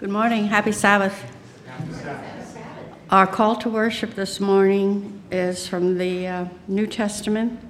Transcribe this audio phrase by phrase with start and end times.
[0.00, 0.48] Good morning.
[0.48, 1.24] Happy Sabbath.
[3.10, 7.60] Our call to worship this morning is from the uh, New Testament,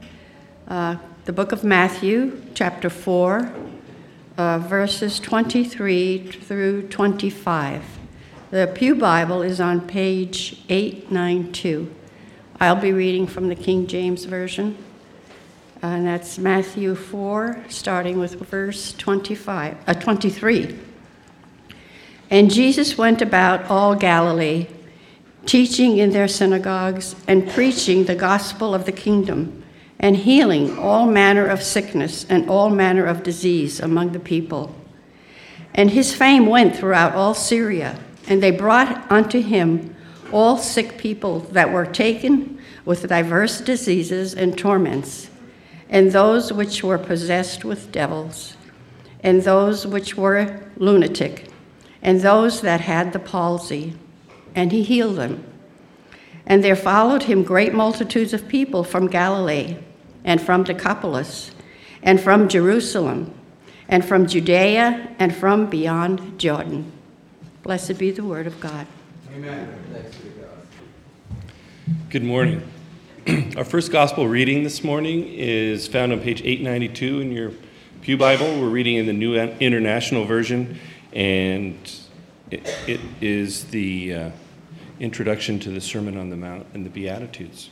[0.67, 3.53] uh, the book of Matthew, chapter 4,
[4.39, 7.85] uh, verses 23 through 25.
[8.51, 11.95] The Pew Bible is on page 892.
[12.59, 14.79] I'll be reading from the King James Version,
[15.83, 20.94] and that's Matthew 4, starting with verse 25, uh, 23.
[22.31, 24.67] And Jesus went about all Galilee,
[25.47, 29.63] teaching in their synagogues and preaching the gospel of the kingdom,
[29.99, 34.75] and healing all manner of sickness and all manner of disease among the people.
[35.75, 39.95] And his fame went throughout all Syria, and they brought unto him
[40.33, 45.31] all sick people that were taken with diverse diseases and torments,
[45.89, 48.57] and those which were possessed with devils,
[49.23, 51.51] and those which were lunatic
[52.05, 53.95] and those that had the palsy,
[54.55, 55.43] and he healed them.
[56.47, 59.79] And there followed him great multitudes of people from Galilee,
[60.23, 61.51] and from Decapolis,
[62.03, 63.33] and from Jerusalem,
[63.89, 66.93] and from Judea, and from beyond Jordan.
[67.63, 68.87] Blessed be the word of God.
[69.35, 69.75] Amen.
[72.11, 72.63] Good morning.
[73.57, 77.53] Our first gospel reading this morning is found on page 892 in your
[78.03, 78.61] Pew Bible.
[78.61, 80.79] We're reading in the New International Version
[81.15, 81.77] and
[82.51, 84.31] it, it is the uh,
[84.99, 87.71] introduction to the Sermon on the Mount and the Beatitudes.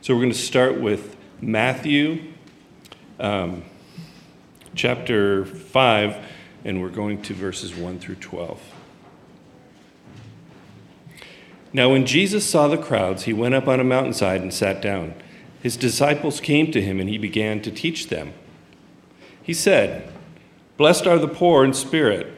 [0.00, 2.32] So we're going to start with Matthew
[3.20, 3.62] um,
[4.74, 6.16] chapter 5,
[6.64, 8.60] and we're going to verses 1 through 12.
[11.72, 15.14] Now, when Jesus saw the crowds, he went up on a mountainside and sat down.
[15.62, 18.32] His disciples came to him, and he began to teach them.
[19.42, 20.10] He said,
[20.78, 22.37] Blessed are the poor in spirit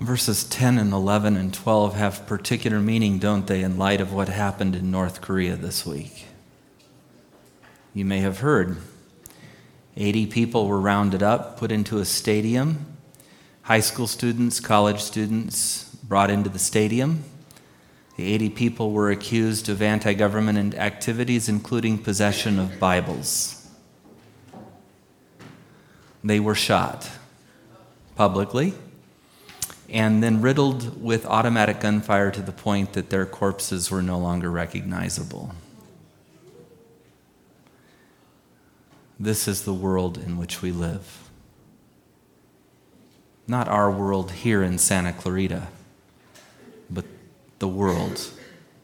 [0.00, 4.28] Verses 10 and 11 and 12 have particular meaning, don't they, in light of what
[4.28, 6.26] happened in North Korea this week?
[7.94, 8.76] You may have heard
[9.96, 12.86] 80 people were rounded up, put into a stadium.
[13.62, 17.24] High school students, college students brought into the stadium.
[18.16, 23.68] The 80 people were accused of anti government activities, including possession of Bibles.
[26.22, 27.10] They were shot
[28.14, 28.74] publicly
[29.88, 34.50] and then riddled with automatic gunfire to the point that their corpses were no longer
[34.50, 35.54] recognizable.
[39.18, 41.30] This is the world in which we live.
[43.46, 45.68] Not our world here in Santa Clarita,
[46.90, 47.06] but
[47.58, 48.30] the world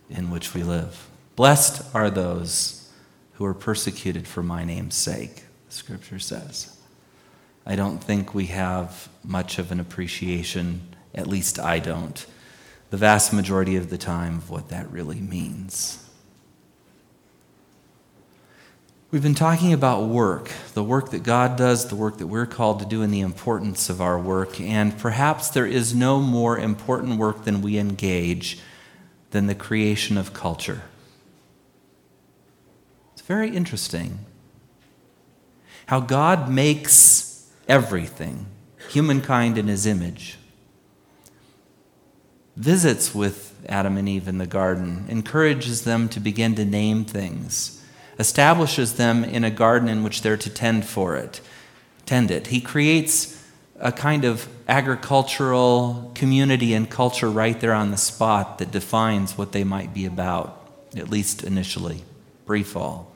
[0.09, 1.07] in which we live.
[1.37, 2.91] Blessed are those
[3.35, 6.77] who are persecuted for my name's sake, Scripture says.
[7.67, 12.25] I don't think we have much of an appreciation at least I don't,
[12.91, 16.01] the vast majority of the time of what that really means.
[19.11, 22.81] We've been talking about work, the work that God does, the work that we're called
[22.81, 24.61] to do, and the importance of our work.
[24.61, 28.59] And perhaps there is no more important work than we engage
[29.31, 30.83] than the creation of culture.
[33.13, 34.19] It's very interesting
[35.87, 38.47] how God makes everything,
[38.89, 40.39] humankind in his image
[42.57, 47.83] visits with Adam and Eve in the garden, encourages them to begin to name things,
[48.19, 51.41] establishes them in a garden in which they're to tend for it,
[52.07, 52.49] tend it.
[52.49, 53.43] He creates
[53.81, 59.53] a kind of agricultural community and culture right there on the spot that defines what
[59.53, 62.03] they might be about, at least initially,
[62.47, 63.11] brief all.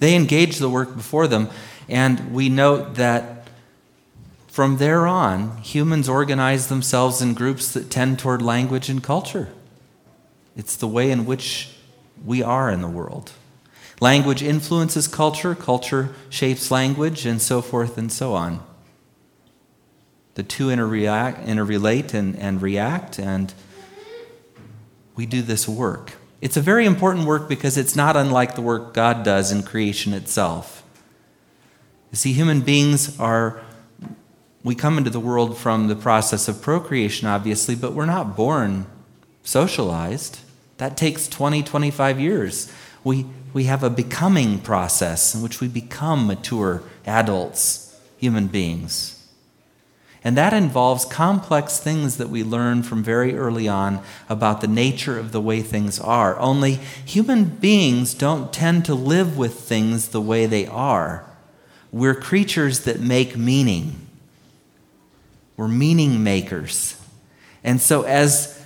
[0.00, 1.50] They engage the work before them,
[1.88, 3.37] and we note that
[4.58, 9.48] from there on, humans organize themselves in groups that tend toward language and culture.
[10.56, 11.76] It's the way in which
[12.24, 13.30] We are in the world.
[14.00, 18.60] Language influences culture, culture shapes language, and so forth and so on.
[20.34, 23.54] The two interrelate and, and react, and
[25.14, 26.14] we do this work.
[26.40, 30.12] It's a very important work because it's not unlike the work God does in creation
[30.12, 30.82] itself.
[32.10, 33.62] You see, human beings are,
[34.68, 38.84] we come into the world from the process of procreation, obviously, but we're not born
[39.42, 40.40] socialized.
[40.76, 42.70] That takes 20, 25 years.
[43.02, 43.24] We,
[43.54, 49.26] we have a becoming process in which we become mature adults, human beings.
[50.22, 55.18] And that involves complex things that we learn from very early on about the nature
[55.18, 56.38] of the way things are.
[56.38, 56.74] Only
[57.06, 61.24] human beings don't tend to live with things the way they are.
[61.90, 64.07] We're creatures that make meaning,
[65.58, 66.98] we're meaning makers.
[67.62, 68.64] And so as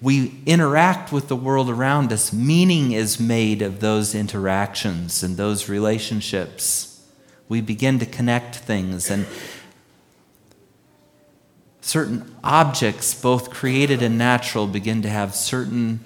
[0.00, 5.70] we interact with the world around us, meaning is made of those interactions and those
[5.70, 7.02] relationships.
[7.48, 9.24] We begin to connect things, and
[11.80, 16.00] certain objects, both created and natural, begin to have certain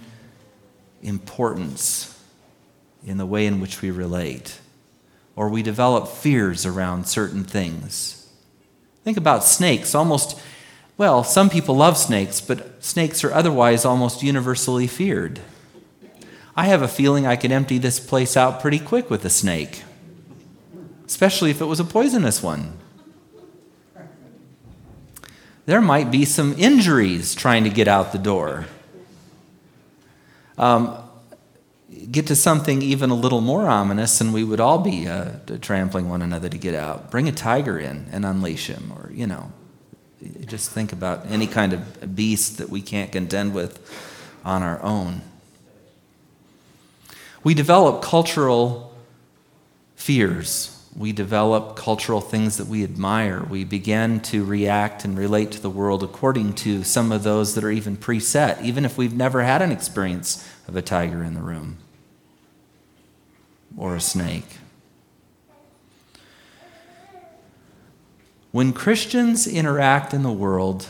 [1.02, 2.16] importance
[3.04, 4.60] in the way in which we relate.
[5.34, 8.17] Or we develop fears around certain things.
[9.08, 9.94] Think about snakes.
[9.94, 10.38] Almost
[10.98, 15.40] well, some people love snakes, but snakes are otherwise almost universally feared.
[16.54, 19.82] I have a feeling I could empty this place out pretty quick with a snake,
[21.06, 22.76] especially if it was a poisonous one.
[25.64, 28.66] There might be some injuries trying to get out the door.
[30.58, 30.98] Um,
[32.10, 36.08] get to something even a little more ominous, and we would all be uh, trampling
[36.08, 37.10] one another to get out.
[37.10, 39.52] Bring a tiger in and unleash him, or, you know,
[40.46, 43.78] just think about any kind of beast that we can't contend with
[44.44, 45.22] on our own.
[47.44, 48.96] We develop cultural
[49.96, 50.74] fears.
[50.96, 53.44] We develop cultural things that we admire.
[53.44, 57.62] We begin to react and relate to the world according to some of those that
[57.62, 61.40] are even preset, even if we've never had an experience of a tiger in the
[61.40, 61.78] room
[63.78, 64.58] or a snake.
[68.50, 70.88] When Christians interact in the world,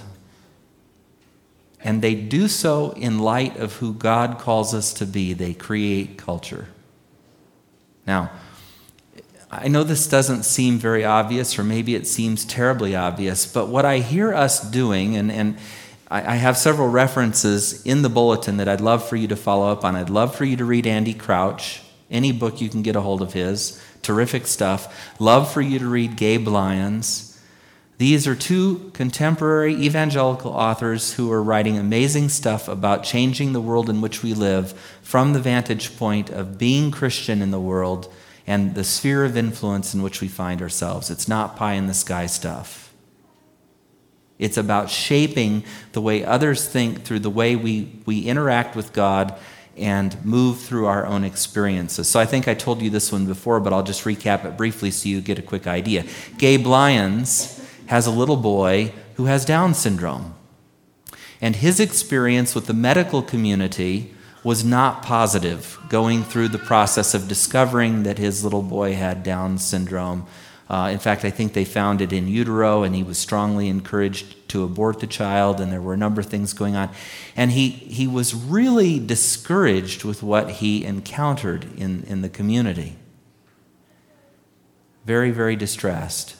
[1.80, 6.16] and they do so in light of who God calls us to be, they create
[6.16, 6.68] culture.
[8.06, 8.30] Now,
[9.50, 13.84] I know this doesn't seem very obvious, or maybe it seems terribly obvious, but what
[13.84, 15.58] I hear us doing, and, and
[16.10, 19.84] I have several references in the bulletin that I'd love for you to follow up
[19.84, 19.94] on.
[19.94, 23.22] I'd love for you to read Andy Crouch, any book you can get a hold
[23.22, 23.82] of his.
[24.02, 25.14] Terrific stuff.
[25.20, 27.28] Love for you to read Gabe Lyons.
[27.98, 33.90] These are two contemporary evangelical authors who are writing amazing stuff about changing the world
[33.90, 34.72] in which we live
[35.02, 38.12] from the vantage point of being Christian in the world
[38.46, 41.10] and the sphere of influence in which we find ourselves.
[41.10, 42.94] It's not pie in the sky stuff.
[44.38, 49.36] It's about shaping the way others think through the way we, we interact with God
[49.78, 52.08] and move through our own experiences.
[52.08, 54.90] So I think I told you this one before, but I'll just recap it briefly
[54.90, 56.04] so you get a quick idea.
[56.36, 60.34] Gabe Lyons has a little boy who has Down syndrome.
[61.40, 64.14] And his experience with the medical community
[64.44, 69.58] was not positive going through the process of discovering that his little boy had Down
[69.58, 70.26] syndrome.
[70.68, 74.34] Uh, in fact, I think they found it in utero, and he was strongly encouraged
[74.48, 76.90] to abort the child, and there were a number of things going on.
[77.36, 82.96] And he, he was really discouraged with what he encountered in, in the community.
[85.04, 86.36] Very, very distressed.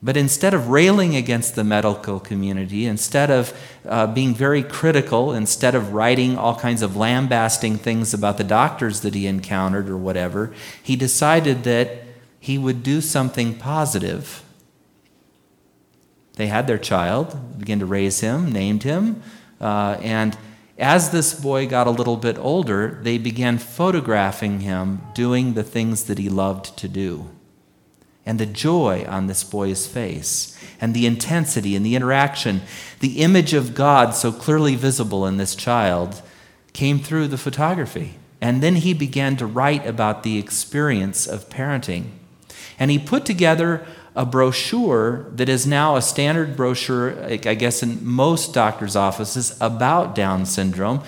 [0.00, 3.52] But instead of railing against the medical community, instead of
[3.84, 9.00] uh, being very critical, instead of writing all kinds of lambasting things about the doctors
[9.00, 12.04] that he encountered or whatever, he decided that
[12.38, 14.44] he would do something positive.
[16.38, 19.22] They had their child, began to raise him, named him,
[19.60, 20.38] uh, and
[20.78, 26.04] as this boy got a little bit older, they began photographing him doing the things
[26.04, 27.28] that he loved to do
[28.28, 32.60] and the joy on this boy's face, and the intensity and the interaction,
[33.00, 36.20] the image of God so clearly visible in this child
[36.74, 38.16] came through the photography.
[38.38, 42.10] And then he began to write about the experience of parenting.
[42.78, 43.86] And he put together
[44.18, 50.16] a brochure that is now a standard brochure, I guess, in most doctors' offices about
[50.16, 51.04] Down syndrome,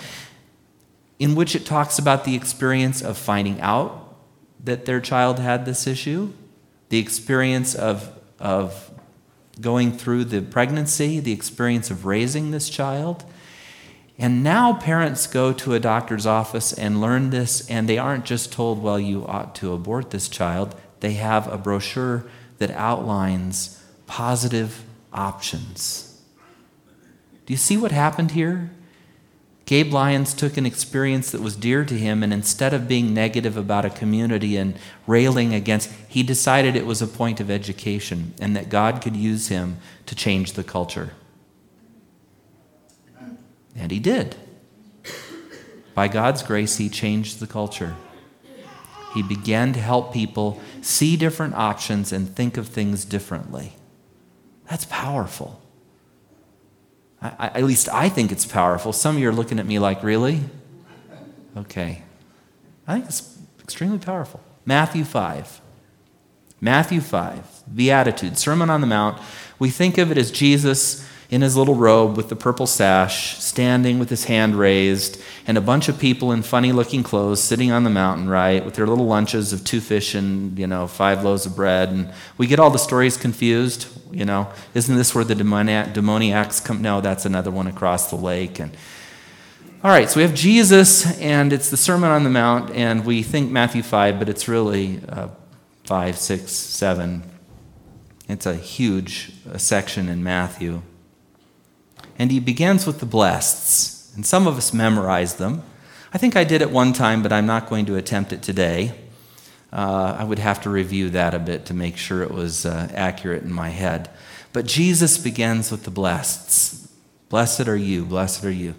[1.18, 4.14] in which it talks about the experience of finding out
[4.62, 6.32] that their child had this issue,
[6.88, 8.92] the experience of, of
[9.60, 13.24] going through the pregnancy, the experience of raising this child.
[14.18, 18.52] And now parents go to a doctor's office and learn this, and they aren't just
[18.52, 20.76] told, well, you ought to abort this child.
[21.00, 22.24] They have a brochure
[22.60, 26.22] that outlines positive options.
[27.46, 28.70] Do you see what happened here?
[29.64, 33.56] Gabe Lyons took an experience that was dear to him, and instead of being negative
[33.56, 34.76] about a community and
[35.06, 39.48] railing against, he decided it was a point of education and that God could use
[39.48, 41.12] him to change the culture.
[43.76, 44.36] And he did.
[45.94, 47.94] By God's grace, he changed the culture.
[49.14, 53.72] He began to help people see different options and think of things differently.
[54.68, 55.60] That's powerful.
[57.20, 58.92] I, I, at least I think it's powerful.
[58.92, 60.40] Some of you are looking at me like, really?
[61.56, 62.02] Okay.
[62.86, 64.40] I think it's extremely powerful.
[64.64, 65.60] Matthew 5.
[66.60, 69.20] Matthew 5, Beatitude, Sermon on the Mount.
[69.58, 74.00] We think of it as Jesus in his little robe with the purple sash, standing
[74.00, 77.84] with his hand raised, and a bunch of people in funny looking clothes sitting on
[77.84, 81.46] the mountain, right, with their little lunches of two fish and, you know, five loaves
[81.46, 81.90] of bread.
[81.90, 84.48] And we get all the stories confused, you know.
[84.74, 86.82] Isn't this where the demoniacs come?
[86.82, 88.58] No, that's another one across the lake.
[88.58, 88.76] And
[89.84, 93.22] all right, so we have Jesus, and it's the Sermon on the Mount, and we
[93.22, 95.28] think Matthew 5, but it's really uh,
[95.84, 97.22] 5, 6, 7.
[98.28, 100.82] It's a huge uh, section in Matthew.
[102.20, 104.14] And he begins with the blesseds.
[104.14, 105.62] And some of us memorize them.
[106.12, 108.92] I think I did it one time, but I'm not going to attempt it today.
[109.72, 112.92] Uh, I would have to review that a bit to make sure it was uh,
[112.94, 114.10] accurate in my head.
[114.52, 116.90] But Jesus begins with the blesseds.
[117.30, 118.74] Blessed are you, blessed are you.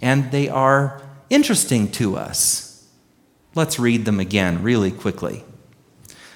[0.00, 2.86] And they are interesting to us.
[3.56, 5.42] Let's read them again really quickly.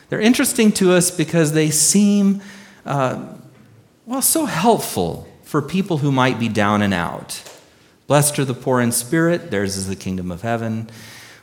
[0.08, 2.40] They're interesting to us because they seem,
[2.84, 3.28] uh,
[4.06, 7.42] well, so helpful for people who might be down and out.
[8.06, 10.90] Blessed are the poor in spirit, theirs is the kingdom of heaven.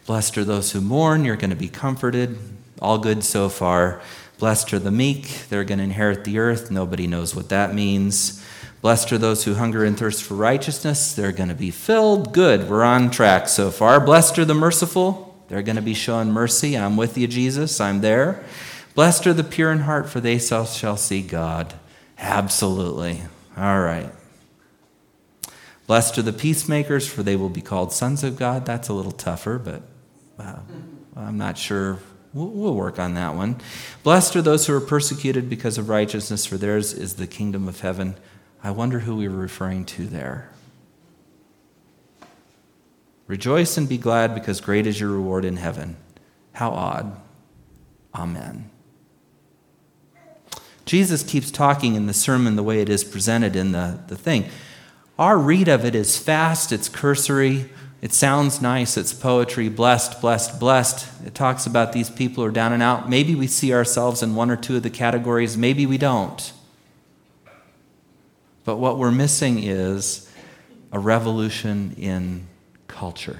[0.05, 2.37] Blessed are those who mourn, you're going to be comforted.
[2.79, 4.03] All good so far.
[4.37, 6.69] Blessed are the meek, they're going to inherit the earth.
[6.69, 8.45] Nobody knows what that means.
[8.81, 12.31] Blessed are those who hunger and thirst for righteousness, they're going to be filled.
[12.31, 13.99] Good, we're on track so far.
[13.99, 16.77] Blessed are the merciful, they're going to be shown mercy.
[16.77, 18.45] I'm with you, Jesus, I'm there.
[18.93, 21.73] Blessed are the pure in heart, for they shall see God.
[22.19, 23.23] Absolutely.
[23.57, 24.11] All right.
[25.87, 28.65] Blessed are the peacemakers, for they will be called sons of God.
[28.65, 29.81] That's a little tougher, but
[30.39, 30.59] uh,
[31.15, 31.99] I'm not sure.
[32.33, 33.57] We'll, we'll work on that one.
[34.03, 37.81] Blessed are those who are persecuted because of righteousness, for theirs is the kingdom of
[37.81, 38.15] heaven.
[38.63, 40.49] I wonder who we were referring to there.
[43.27, 45.97] Rejoice and be glad, because great is your reward in heaven.
[46.53, 47.15] How odd.
[48.13, 48.69] Amen.
[50.85, 54.45] Jesus keeps talking in the sermon the way it is presented in the, the thing.
[55.17, 57.69] Our read of it is fast, it's cursory,
[58.01, 61.07] it sounds nice, it's poetry, blessed, blessed, blessed.
[61.25, 63.09] It talks about these people who are down and out.
[63.09, 66.53] Maybe we see ourselves in one or two of the categories, maybe we don't.
[68.63, 70.31] But what we're missing is
[70.91, 72.47] a revolution in
[72.87, 73.39] culture.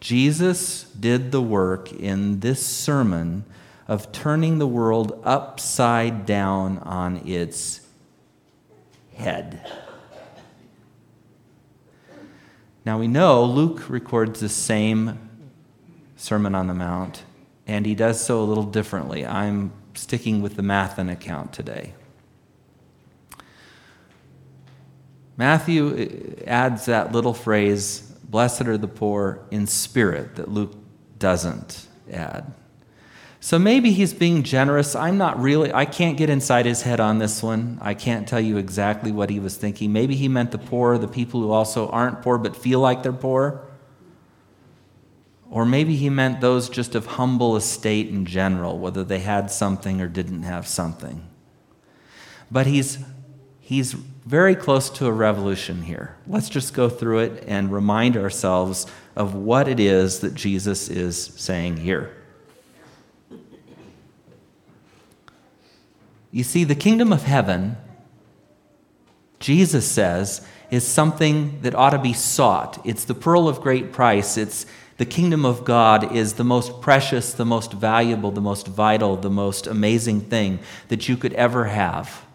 [0.00, 3.44] Jesus did the work in this sermon
[3.88, 7.80] of turning the world upside down on its
[9.14, 9.66] head.
[12.84, 15.18] Now we know Luke records the same
[16.16, 17.22] Sermon on the Mount,
[17.66, 19.26] and he does so a little differently.
[19.26, 21.94] I'm sticking with the Matthew account today.
[25.36, 30.74] Matthew uh, adds that little phrase, blessed are the poor in spirit, that Luke
[31.18, 32.52] doesn't add.
[33.40, 34.96] So maybe he's being generous.
[34.96, 37.78] I'm not really, I can't get inside his head on this one.
[37.80, 39.92] I can't tell you exactly what he was thinking.
[39.92, 43.12] Maybe he meant the poor, the people who also aren't poor but feel like they're
[43.12, 43.64] poor.
[45.50, 50.00] Or maybe he meant those just of humble estate in general, whether they had something
[50.00, 51.26] or didn't have something.
[52.50, 52.98] But he's,
[53.60, 56.16] he's very close to a revolution here.
[56.26, 61.16] Let's just go through it and remind ourselves of what it is that Jesus is
[61.36, 62.17] saying here.
[66.30, 67.76] You see, the kingdom of heaven,
[69.40, 72.80] Jesus says, is something that ought to be sought.
[72.84, 74.36] It's the pearl of great price.
[74.36, 74.66] It's
[74.98, 79.30] the kingdom of God is the most precious, the most valuable, the most vital, the
[79.30, 80.58] most amazing thing
[80.88, 82.26] that you could ever have.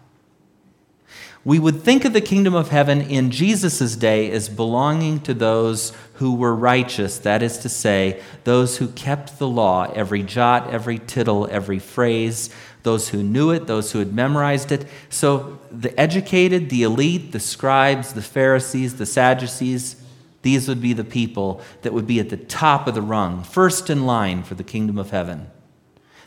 [1.44, 5.92] We would think of the kingdom of heaven in Jesus' day as belonging to those
[6.14, 10.98] who were righteous, that is to say, those who kept the law, every jot, every
[10.98, 12.48] tittle, every phrase,
[12.84, 14.86] those who knew it, those who had memorized it.
[15.08, 19.96] So the educated, the elite, the scribes, the Pharisees, the Sadducees,
[20.42, 23.88] these would be the people that would be at the top of the rung, first
[23.88, 25.50] in line for the kingdom of heaven.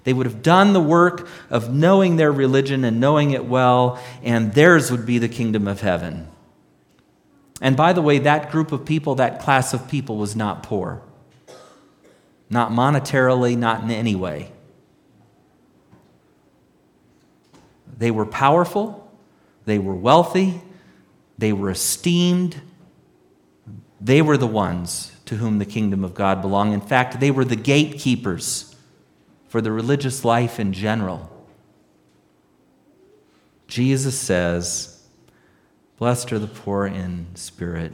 [0.04, 4.54] They would have done the work of knowing their religion and knowing it well, and
[4.54, 6.28] theirs would be the kingdom of heaven.
[7.62, 11.02] And by the way, that group of people, that class of people, was not poor.
[12.50, 14.52] Not monetarily, not in any way.
[17.98, 19.12] They were powerful,
[19.66, 20.62] they were wealthy,
[21.38, 22.62] they were esteemed.
[24.00, 26.74] They were the ones to whom the kingdom of God belonged.
[26.74, 28.76] In fact, they were the gatekeepers
[29.48, 31.32] for the religious life in general.
[33.68, 35.04] Jesus says,
[35.98, 37.92] Blessed are the poor in spirit.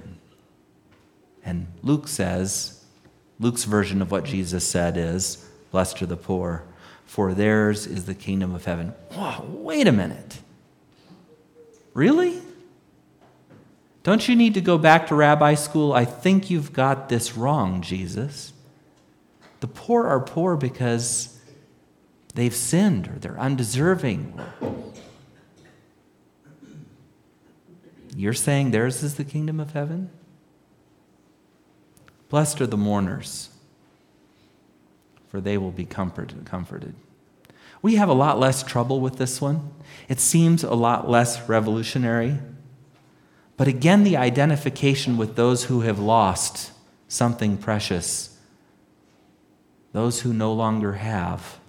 [1.45, 2.83] And Luke says,
[3.39, 6.63] Luke's version of what Jesus said is, Blessed are the poor
[7.13, 8.87] for theirs is the kingdom of heaven.
[9.11, 10.39] Whoa, wait a minute.
[11.93, 12.41] Really?
[14.01, 15.93] Don't you need to go back to rabbi school?
[15.93, 18.51] I think you've got this wrong, Jesus.
[19.59, 21.39] The poor are poor because
[22.33, 24.41] they've sinned or they're undeserving.
[28.15, 30.09] You're saying theirs is the kingdom of heaven?
[32.29, 33.51] Blessed are the mourners
[35.33, 36.95] for they will be comforted.
[37.83, 39.71] We have a lot less trouble with this one.
[40.07, 42.39] It seems a lot less revolutionary.
[43.57, 46.71] But again, the identification with those who have lost
[47.09, 48.39] something precious,
[49.91, 51.59] those who no longer have.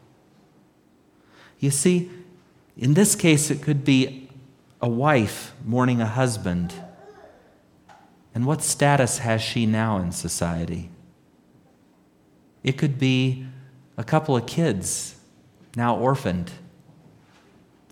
[1.59, 2.11] You see,
[2.77, 4.29] in this case, it could be
[4.81, 6.75] a wife mourning a husband.
[8.33, 10.91] And what status has she now in society?
[12.63, 13.47] It could be
[13.97, 15.17] a couple of kids
[15.77, 16.53] now orphaned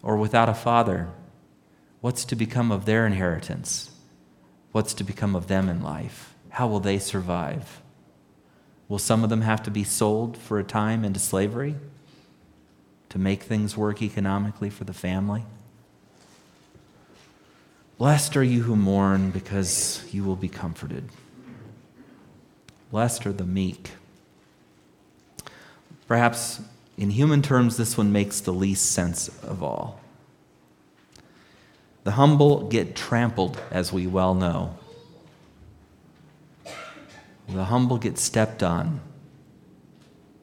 [0.02, 1.08] or without a father.
[2.00, 3.90] What's to become of their inheritance?
[4.72, 6.34] What's to become of them in life?
[6.50, 7.80] How will they survive?
[8.88, 11.76] Will some of them have to be sold for a time into slavery
[13.08, 15.44] to make things work economically for the family?
[17.98, 21.08] Blessed are you who mourn because you will be comforted.
[22.90, 23.92] Blessed are the meek
[26.12, 26.60] Perhaps
[26.96, 30.00] in human terms, this one makes the least sense of all.
[32.04, 34.76] The humble get trampled, as we well know.
[37.48, 39.00] The humble get stepped on,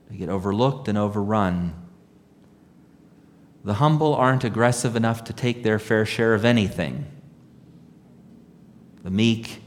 [0.09, 1.75] they get overlooked and overrun.
[3.63, 7.05] The humble aren't aggressive enough to take their fair share of anything.
[9.03, 9.61] The meek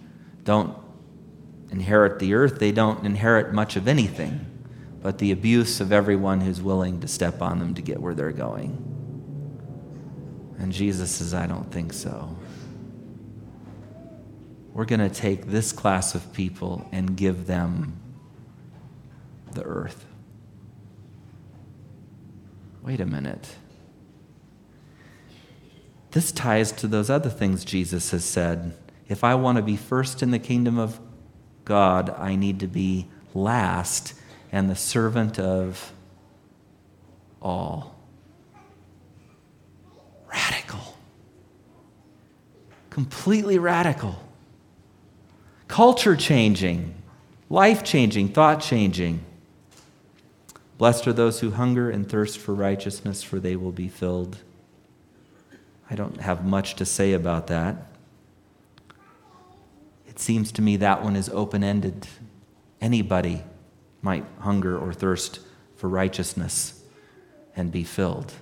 [0.45, 0.77] don't
[1.71, 4.52] inherit the earth, they don't inherit much of anything
[5.03, 8.31] but the abuse of everyone who's willing to step on them to get where they're
[8.31, 8.89] going.
[10.59, 12.37] And Jesus says, I don't think so.
[14.73, 18.01] We're going to take this class of people and give them
[19.53, 20.07] the earth.
[22.83, 23.57] Wait a minute.
[26.13, 28.75] This ties to those other things Jesus has said.
[29.09, 31.01] If I want to be first in the kingdom of
[31.65, 34.15] God, I need to be last
[34.53, 35.93] and the servant of
[37.41, 37.97] all.
[40.31, 40.97] Radical.
[42.91, 44.23] Completely radical.
[45.67, 46.95] Culture changing,
[47.49, 49.25] life changing, thought changing.
[50.77, 54.39] Blessed are those who hunger and thirst for righteousness, for they will be filled.
[55.89, 57.87] I don't have much to say about that.
[60.07, 62.07] It seems to me that one is open ended.
[62.81, 63.45] Anybody
[64.03, 65.41] might hunger or thirst
[65.77, 66.83] for righteousness
[67.57, 68.33] and be filled.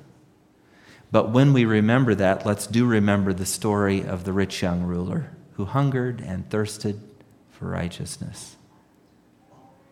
[1.12, 5.30] But when we remember that, let's do remember the story of the rich young ruler
[5.52, 7.00] who hungered and thirsted
[7.50, 8.56] for righteousness.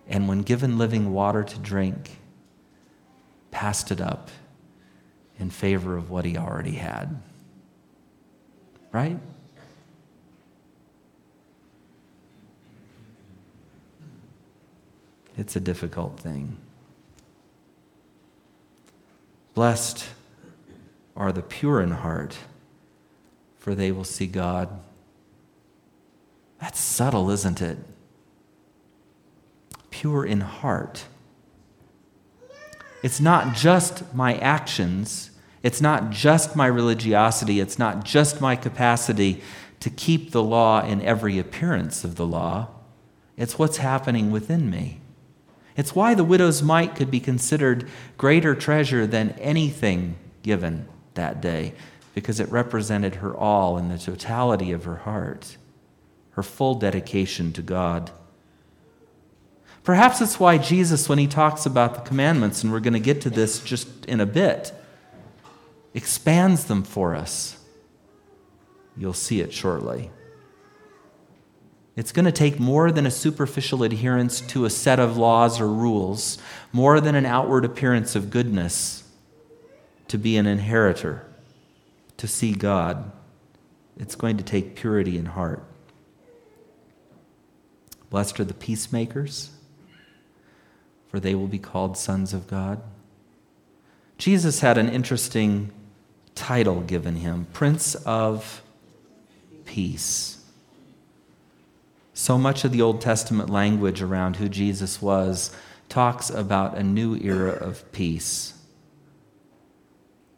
[0.09, 2.19] And when given living water to drink,
[3.51, 4.31] passed it up
[5.39, 7.21] in favor of what he already had.
[8.91, 9.19] Right?
[15.38, 16.57] It's a difficult thing.
[19.55, 20.05] Blessed
[21.16, 22.37] are the pure in heart,
[23.57, 24.68] for they will see God.
[26.61, 27.79] That's subtle, isn't it?
[29.90, 31.05] Pure in heart.
[33.05, 35.31] It's not just my actions,
[35.62, 39.40] it's not just my religiosity, it's not just my capacity
[39.79, 42.68] to keep the law in every appearance of the law.
[43.37, 45.01] It's what's happening within me.
[45.79, 51.73] It's why the widow's mite could be considered greater treasure than anything given that day
[52.17, 55.57] because it represented her all in the totality of her heart,
[56.31, 58.11] her full dedication to God.
[59.85, 63.21] Perhaps it's why Jesus, when he talks about the commandments, and we're going to get
[63.21, 64.73] to this just in a bit,
[65.95, 67.57] expands them for us.
[68.97, 70.11] You'll see it shortly.
[71.99, 75.67] It's going to take more than a superficial adherence to a set of laws or
[75.67, 76.39] rules,
[76.73, 79.03] more than an outward appearance of goodness
[80.07, 81.27] to be an inheritor,
[82.17, 83.11] to see God.
[83.97, 85.65] It's going to take purity in heart.
[88.11, 89.51] Blessed are the peacemakers,
[91.09, 92.81] for they will be called sons of God.
[94.19, 95.73] Jesus had an interesting
[96.37, 98.63] title given him Prince of
[99.65, 100.38] Peace.
[102.19, 105.55] So much of the Old Testament language around who Jesus was
[105.89, 108.55] talks about a new era of peace.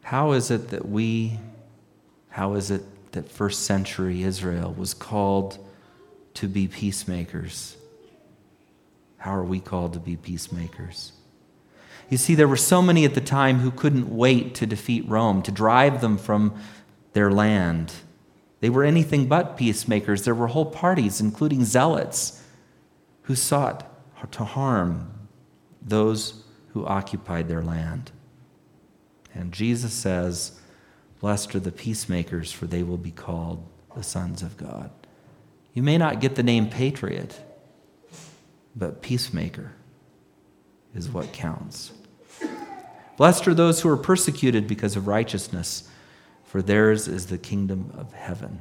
[0.03, 1.39] How is it that we,
[2.29, 5.57] how is it that first century Israel was called
[6.35, 7.75] to be peacemakers?
[9.17, 11.13] How are we called to be peacemakers?
[12.11, 15.41] You see, there were so many at the time who couldn't wait to defeat Rome,
[15.41, 16.53] to drive them from
[17.13, 17.91] their land.
[18.61, 20.23] They were anything but peacemakers.
[20.23, 22.41] There were whole parties, including zealots,
[23.23, 23.87] who sought
[24.31, 25.11] to harm
[25.81, 28.11] those who occupied their land.
[29.33, 30.59] And Jesus says,
[31.19, 34.91] Blessed are the peacemakers, for they will be called the sons of God.
[35.73, 37.39] You may not get the name patriot,
[38.75, 39.73] but peacemaker
[40.93, 41.91] is what counts.
[43.17, 45.89] Blessed are those who are persecuted because of righteousness
[46.51, 48.59] for theirs is the kingdom of heaven.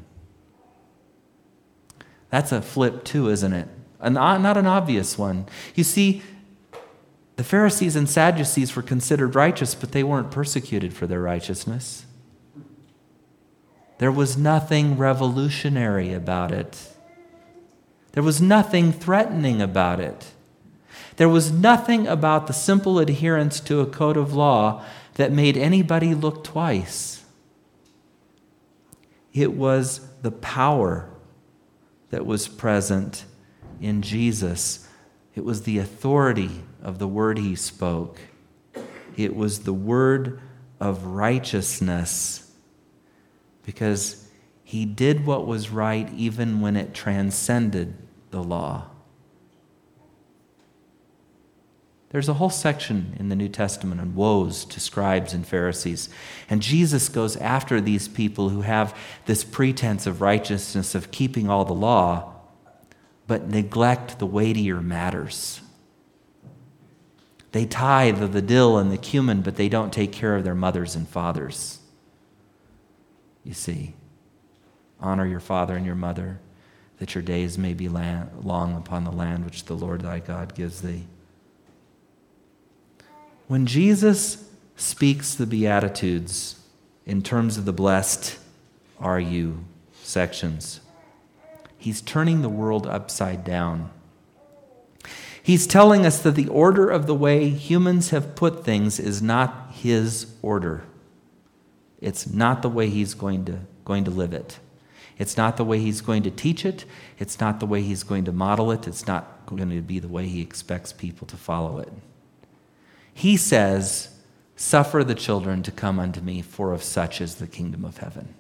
[2.29, 3.67] That's a flip, too, isn't it?
[4.01, 5.47] not an obvious one.
[5.75, 6.23] You see,
[7.35, 12.05] the Pharisees and Sadducees were considered righteous, but they weren't persecuted for their righteousness.
[13.99, 16.95] There was nothing revolutionary about it.
[18.13, 20.31] There was nothing threatening about it.
[21.17, 26.15] There was nothing about the simple adherence to a code of law that made anybody
[26.15, 27.20] look twice.
[29.33, 31.09] It was the power
[32.11, 33.25] that was present
[33.81, 34.89] in Jesus.
[35.35, 38.21] It was the authority of the word he spoke.
[39.17, 40.41] It was the word
[40.81, 42.51] of righteousness
[43.65, 44.29] because
[44.65, 47.97] he did what was right even when it transcended
[48.31, 48.91] the law.
[52.11, 56.09] There's a whole section in the New Testament on woes to scribes and Pharisees.
[56.49, 58.97] And Jesus goes after these people who have
[59.27, 62.35] this pretense of righteousness, of keeping all the law,
[63.29, 65.61] but neglect the weightier matters.
[67.53, 70.55] They tithe of the dill and the cumin, but they don't take care of their
[70.55, 71.79] mothers and fathers.
[73.45, 73.95] You see,
[74.99, 76.41] honor your father and your mother,
[76.99, 80.83] that your days may be long upon the land which the Lord thy God gives
[80.83, 81.07] thee.
[83.51, 86.61] When Jesus speaks the Beatitudes
[87.05, 88.39] in terms of the blessed
[89.01, 89.65] are you
[90.05, 90.79] sections,
[91.77, 93.91] he's turning the world upside down.
[95.43, 99.73] He's telling us that the order of the way humans have put things is not
[99.73, 100.85] his order.
[102.01, 104.61] It's not the way he's going to, going to live it.
[105.19, 106.85] It's not the way he's going to teach it.
[107.19, 108.87] It's not the way he's going to model it.
[108.87, 111.93] It's not going to be the way he expects people to follow it.
[113.21, 114.09] He says,
[114.57, 118.35] Suffer the children to come unto me, for of such is the kingdom of heaven.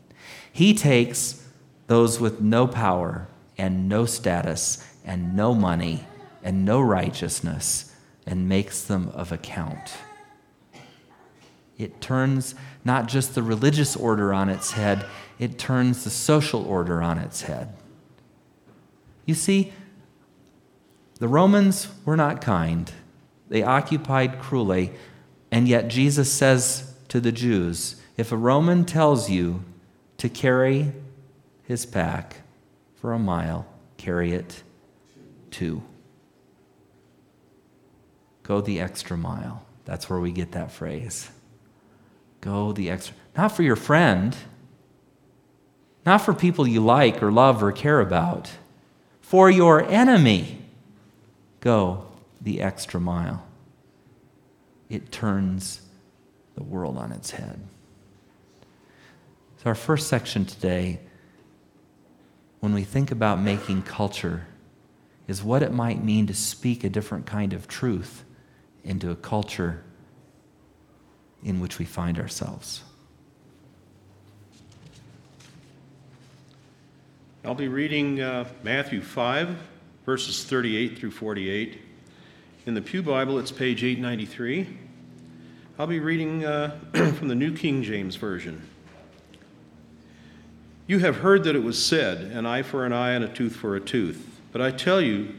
[0.51, 1.47] He takes
[1.87, 6.07] those with no power and no status and no money
[6.43, 9.99] and no righteousness and makes them of account.
[11.77, 15.05] It turns not just the religious order on its head,
[15.39, 17.75] it turns the social order on its head.
[19.27, 19.75] You see,
[21.19, 22.91] the Romans were not kind.
[23.51, 24.93] They occupied cruelly,
[25.51, 29.65] and yet Jesus says to the Jews if a Roman tells you
[30.19, 30.93] to carry
[31.65, 32.37] his pack
[32.95, 34.63] for a mile, carry it
[35.51, 35.83] two.
[38.45, 39.65] Go the extra mile.
[39.85, 41.31] That's where we get that phrase.
[42.41, 43.17] Go the extra.
[43.37, 44.37] Not for your friend,
[46.07, 48.51] not for people you like or love or care about,
[49.21, 50.59] for your enemy.
[51.61, 52.10] Go
[52.41, 53.45] the extra mile,
[54.89, 55.83] it turns
[56.55, 57.61] the world on its head.
[59.59, 61.01] So, our first section today,
[62.61, 64.47] when we think about making culture,
[65.29, 68.25] is what it might mean to speak a different kind of truth
[68.85, 69.85] into a culture
[71.45, 72.83] in which we find ourselves.
[77.45, 79.57] I'll be reading uh, Matthew 5,
[80.05, 81.81] verses 38 through 48.
[82.67, 84.69] In the Pew Bible, it's page 893.
[85.79, 88.69] I'll be reading uh, from the New King James Version.
[90.87, 93.57] You have heard that it was said, an eye for an eye and a tooth
[93.57, 94.43] for a tooth.
[94.53, 95.35] But I tell you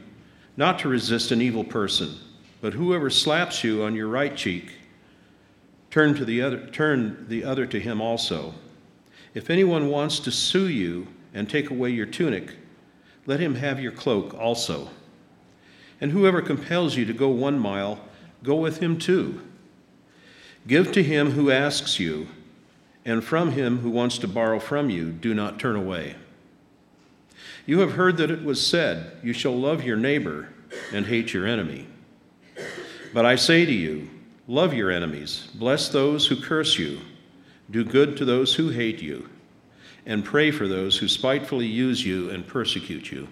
[0.57, 2.15] not to resist an evil person,
[2.59, 4.71] but whoever slaps you on your right cheek,
[5.91, 8.55] turn, to the other, turn the other to him also.
[9.35, 11.05] If anyone wants to sue you
[11.35, 12.53] and take away your tunic,
[13.27, 14.89] let him have your cloak also.
[16.01, 18.01] And whoever compels you to go one mile,
[18.43, 19.41] go with him two.
[20.67, 22.27] Give to him who asks you,
[23.05, 26.15] and from him who wants to borrow from you, do not turn away.
[27.65, 30.49] You have heard that it was said, You shall love your neighbor
[30.91, 31.87] and hate your enemy.
[33.13, 34.09] But I say to you,
[34.47, 36.99] love your enemies, bless those who curse you,
[37.69, 39.29] do good to those who hate you,
[40.05, 43.27] and pray for those who spitefully use you and persecute you,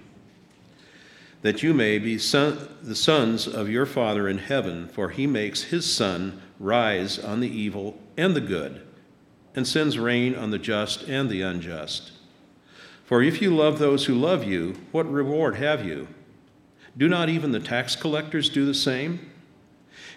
[1.42, 5.64] that you may be son, the sons of your Father in heaven, for he makes
[5.64, 8.86] his sun rise on the evil and the good,
[9.56, 12.12] and sends rain on the just and the unjust.
[13.06, 16.08] For if you love those who love you, what reward have you?
[16.98, 19.32] Do not even the tax collectors do the same?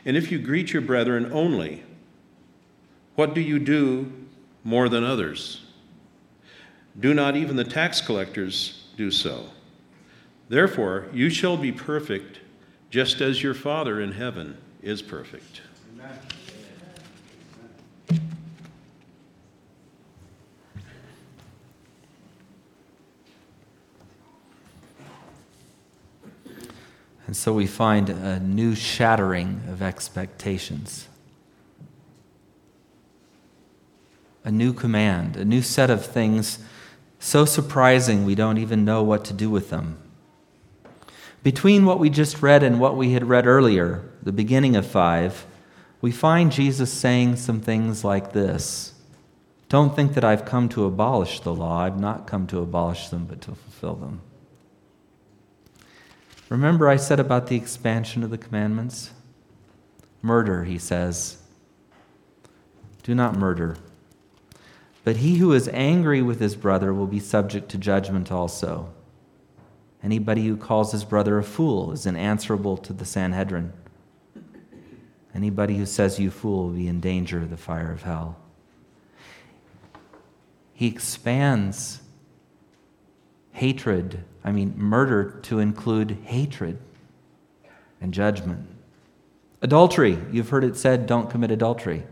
[0.04, 1.84] And if you greet your brethren only,
[3.14, 4.12] what do you do
[4.64, 5.64] more than others?
[6.98, 9.46] Do not even the tax collectors do so?
[10.52, 12.40] Therefore, you shall be perfect,
[12.90, 15.62] just as your Father in heaven is perfect.
[27.26, 31.08] And so we find a new shattering of expectations.
[34.44, 36.58] A new command, a new set of things
[37.18, 39.96] so surprising we don't even know what to do with them.
[41.42, 45.46] Between what we just read and what we had read earlier, the beginning of 5,
[46.00, 48.94] we find Jesus saying some things like this
[49.68, 51.80] Don't think that I've come to abolish the law.
[51.80, 54.20] I've not come to abolish them, but to fulfill them.
[56.48, 59.10] Remember, I said about the expansion of the commandments?
[60.20, 61.38] Murder, he says.
[63.02, 63.76] Do not murder.
[65.02, 68.92] But he who is angry with his brother will be subject to judgment also.
[70.02, 73.72] Anybody who calls his brother a fool is unanswerable to the Sanhedrin.
[75.34, 78.36] Anybody who says you fool will be in danger of the fire of hell.
[80.74, 82.00] He expands
[83.52, 86.78] hatred I mean, murder to include hatred
[88.00, 88.66] and judgment.
[89.60, 92.02] Adultery, you've heard it said, don't commit adultery.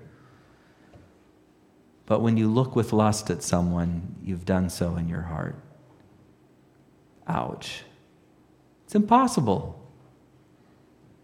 [2.07, 5.57] But when you look with lust at someone, you've done so in your heart.
[7.31, 7.85] Ouch.
[8.85, 9.81] It's impossible.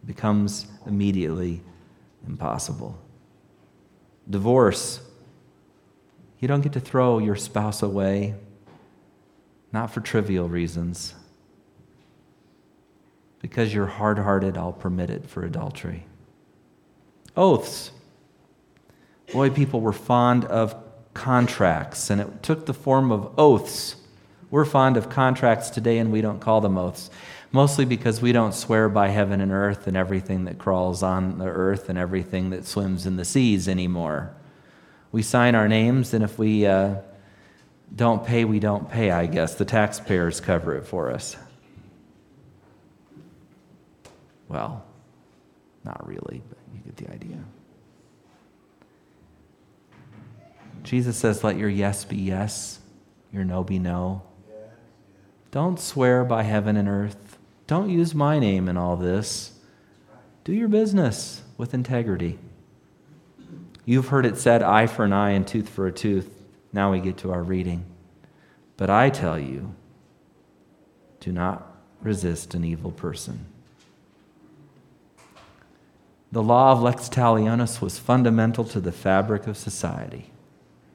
[0.02, 1.62] It becomes immediately
[2.26, 2.96] impossible.
[4.30, 5.00] Divorce.
[6.38, 8.36] You don't get to throw your spouse away
[9.72, 11.14] not for trivial reasons.
[13.42, 16.06] Because you're hard hearted, I'll permit it for adultery.
[17.36, 17.90] Oaths.
[19.32, 20.74] Boy, people were fond of
[21.14, 23.96] contracts, and it took the form of oaths.
[24.50, 27.10] We're fond of contracts today, and we don't call them oaths.
[27.52, 31.46] Mostly because we don't swear by heaven and earth and everything that crawls on the
[31.46, 34.34] earth and everything that swims in the seas anymore.
[35.12, 36.96] We sign our names, and if we uh,
[37.94, 39.54] don't pay, we don't pay, I guess.
[39.54, 41.36] The taxpayers cover it for us.
[44.48, 44.84] Well,
[45.84, 47.38] not really, but you get the idea.
[50.82, 52.80] Jesus says, Let your yes be yes,
[53.32, 54.22] your no be no.
[55.50, 57.38] Don't swear by heaven and earth.
[57.66, 59.58] Don't use my name in all this.
[60.44, 62.38] Do your business with integrity.
[63.84, 66.30] You've heard it said, eye for an eye and tooth for a tooth.
[66.72, 67.84] Now we get to our reading.
[68.76, 69.74] But I tell you,
[71.20, 73.46] do not resist an evil person.
[76.32, 80.30] The law of lex talionis was fundamental to the fabric of society.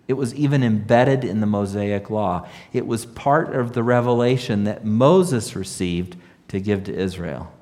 [0.07, 2.47] It was even embedded in the Mosaic law.
[2.73, 6.17] It was part of the revelation that Moses received
[6.49, 7.53] to give to Israel.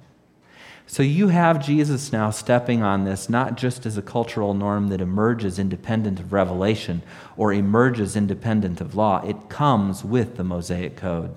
[0.92, 5.02] So you have Jesus now stepping on this not just as a cultural norm that
[5.02, 7.04] emerges independent of revelation
[7.38, 11.36] or emerges independent of law, it comes with the Mosaic code.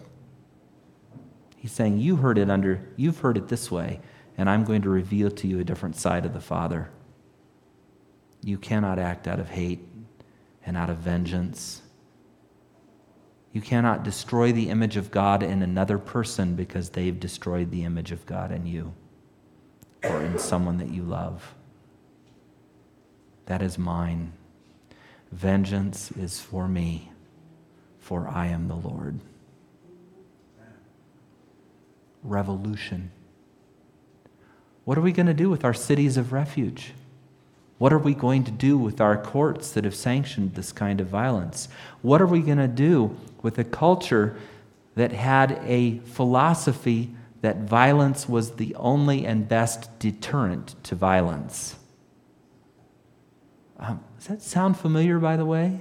[1.59, 4.01] He's saying, You heard it under, you've heard it this way,
[4.39, 6.89] and I'm going to reveal to you a different side of the Father.
[8.43, 9.92] You cannot act out of hate
[10.65, 11.83] and out of vengeance.
[13.53, 18.11] You cannot destroy the image of God in another person because they've destroyed the image
[18.11, 18.95] of God in you
[20.05, 21.55] or in someone that you love.
[23.47, 24.33] That is mine.
[25.31, 27.11] Vengeance is for me,
[27.99, 29.21] for I am the Lord.
[32.23, 33.11] Revolution.
[34.85, 36.93] What are we going to do with our cities of refuge?
[37.83, 41.09] What are we going to do with our courts that have sanctioned this kind of
[41.09, 41.67] violence?
[42.01, 44.37] What are we going to do with a culture
[44.95, 51.75] that had a philosophy that violence was the only and best deterrent to violence?
[53.81, 55.81] Um, does that sound familiar, by the way,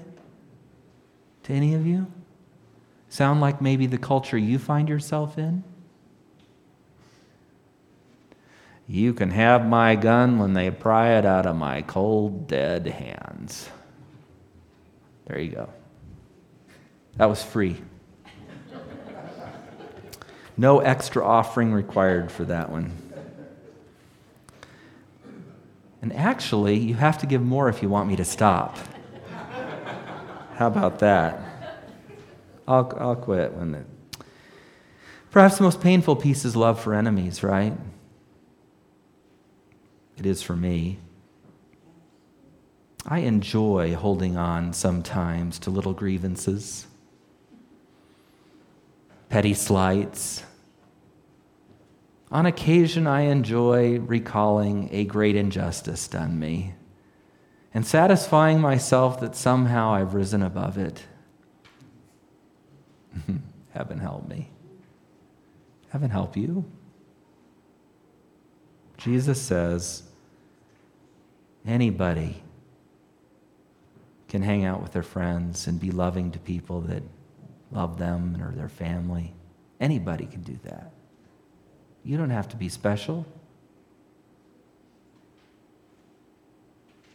[1.43, 2.11] to any of you?
[3.09, 5.63] Sound like maybe the culture you find yourself in?
[8.91, 13.69] You can have my gun when they pry it out of my cold, dead hands.
[15.27, 15.69] There you go.
[17.15, 17.77] That was free.
[20.57, 22.91] No extra offering required for that one.
[26.01, 28.77] And actually, you have to give more if you want me to stop.
[30.55, 31.39] How about that?
[32.67, 33.85] I'll, I'll quit when it.
[35.29, 37.71] Perhaps the most painful piece is love for enemies, right?
[40.21, 40.99] It is for me.
[43.07, 46.85] I enjoy holding on sometimes to little grievances,
[49.29, 50.43] petty slights.
[52.31, 56.75] On occasion, I enjoy recalling a great injustice done me
[57.73, 61.03] and satisfying myself that somehow I've risen above it.
[63.71, 64.51] Heaven help me.
[65.89, 66.63] Heaven help you.
[68.97, 70.03] Jesus says
[71.65, 72.43] anybody
[74.27, 77.03] can hang out with their friends and be loving to people that
[77.71, 79.33] love them or their family.
[79.79, 80.91] Anybody can do that.
[82.03, 83.25] You don't have to be special.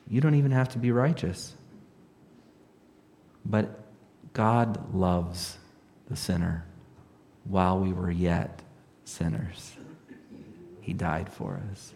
[0.09, 1.55] You don't even have to be righteous.
[3.45, 3.81] But
[4.33, 5.59] God loves
[6.09, 6.65] the sinner
[7.45, 8.63] while we were yet
[9.05, 9.77] sinners.
[10.81, 11.95] He died for us.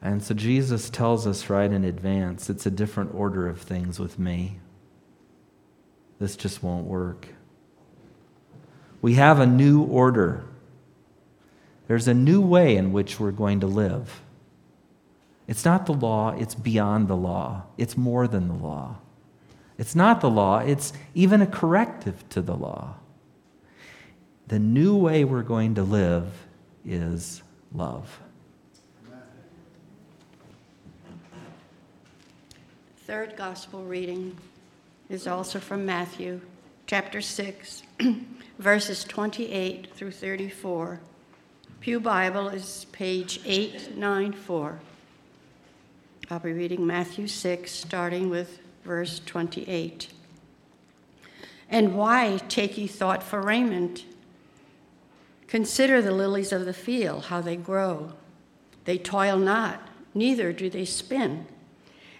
[0.00, 4.18] And so Jesus tells us right in advance it's a different order of things with
[4.18, 4.60] me.
[6.18, 7.28] This just won't work.
[9.00, 10.44] We have a new order.
[11.86, 14.20] There's a new way in which we're going to live.
[15.46, 17.64] It's not the law, it's beyond the law.
[17.78, 18.98] It's more than the law.
[19.78, 22.96] It's not the law, it's even a corrective to the law.
[24.48, 26.46] The new way we're going to live
[26.84, 28.20] is love.
[33.08, 34.36] Third gospel reading
[35.08, 36.42] is also from Matthew
[36.86, 37.82] chapter 6,
[38.58, 41.00] verses 28 through 34.
[41.80, 44.78] Pew Bible is page 894.
[46.30, 50.08] I'll be reading Matthew 6, starting with verse 28.
[51.70, 54.04] And why take ye thought for raiment?
[55.46, 58.12] Consider the lilies of the field, how they grow.
[58.84, 59.80] They toil not,
[60.12, 61.46] neither do they spin.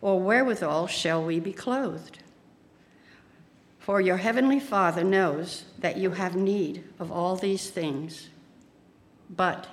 [0.00, 2.18] Or wherewithal shall we be clothed?
[3.78, 8.30] For your heavenly Father knows that you have need of all these things.
[9.30, 9.68] But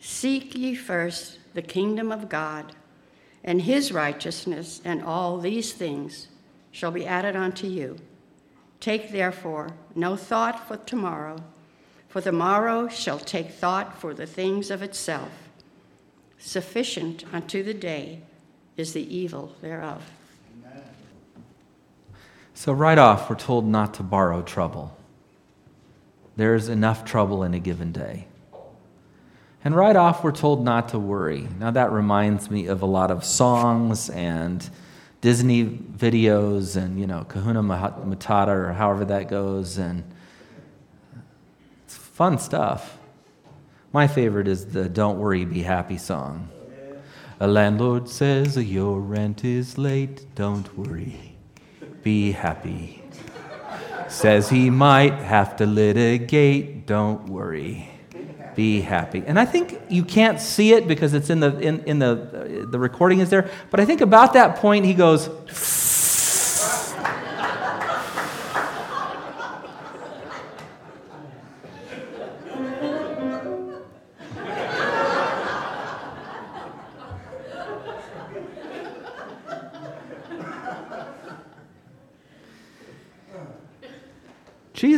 [0.00, 2.74] seek ye first the kingdom of God
[3.44, 6.28] and his righteousness, and all these things
[6.72, 7.98] shall be added unto you.
[8.80, 11.36] Take therefore no thought for tomorrow,
[12.08, 15.50] for the morrow shall take thought for the things of itself.
[16.38, 18.22] Sufficient unto the day
[18.76, 20.02] is the evil thereof.
[22.56, 24.96] So, right off, we're told not to borrow trouble.
[26.36, 28.26] There's enough trouble in a given day.
[29.64, 31.48] And right off, we're told not to worry.
[31.58, 34.68] Now, that reminds me of a lot of songs and
[35.20, 39.78] Disney videos and, you know, Kahuna Matata or however that goes.
[39.78, 40.04] And
[41.86, 42.98] it's fun stuff.
[43.92, 46.50] My favorite is the Don't Worry, Be Happy song.
[47.40, 50.34] A landlord says your rent is late.
[50.34, 51.36] Don't worry,
[52.02, 53.02] be happy.
[54.08, 56.86] Says he might have to litigate.
[56.86, 57.90] Don't worry.
[58.54, 59.24] Be happy.
[59.26, 62.70] And I think you can't see it because it's in the in, in the uh,
[62.70, 63.50] the recording is there.
[63.70, 65.28] But I think about that point he goes.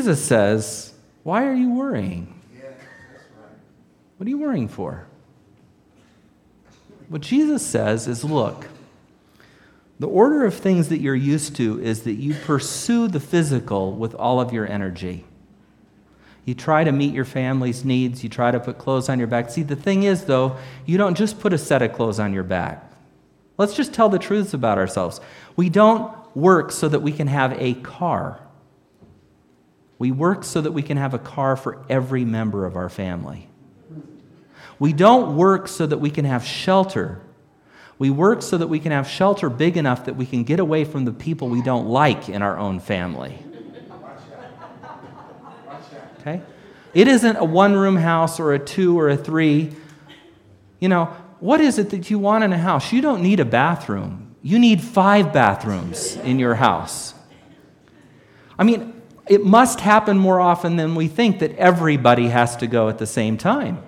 [0.07, 0.95] Jesus says,
[1.25, 2.41] Why are you worrying?
[4.17, 5.05] What are you worrying for?
[7.09, 8.69] What Jesus says is look,
[9.99, 14.15] the order of things that you're used to is that you pursue the physical with
[14.15, 15.25] all of your energy.
[16.45, 19.51] You try to meet your family's needs, you try to put clothes on your back.
[19.51, 22.45] See, the thing is, though, you don't just put a set of clothes on your
[22.45, 22.93] back.
[23.59, 25.21] Let's just tell the truths about ourselves.
[25.57, 28.46] We don't work so that we can have a car.
[29.99, 33.49] We work so that we can have a car for every member of our family.
[34.79, 37.23] We don't work so that we can have shelter.
[37.99, 40.85] We work so that we can have shelter big enough that we can get away
[40.85, 43.39] from the people we don't like in our own family.
[46.21, 46.43] Okay?
[46.93, 49.75] It isn't a one room house or a two or a three.
[50.79, 51.07] You know,
[51.41, 52.93] what is it that you want in a house?
[52.93, 57.15] You don't need a bathroom, you need five bathrooms in your house.
[58.59, 58.96] I mean,
[59.29, 63.07] it must happen more often than we think that everybody has to go at the
[63.07, 63.83] same time.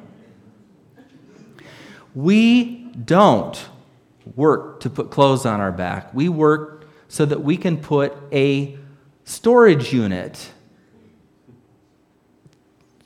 [2.14, 3.68] We don't
[4.34, 6.12] work to put clothes on our back.
[6.12, 8.76] We work so that we can put a
[9.24, 10.50] storage unit,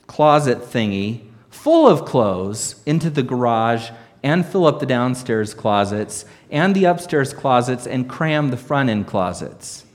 [0.07, 3.91] closet thingy, full of clothes into the garage
[4.23, 9.05] and fill up the downstairs closets and the upstairs closets and cram the front end
[9.05, 9.85] closets.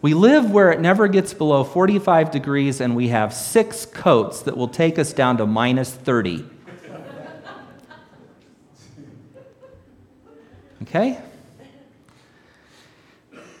[0.00, 4.56] We live where it never gets below 45 degrees, and we have six coats that
[4.56, 6.44] will take us down to minus 30.
[10.82, 11.18] Okay?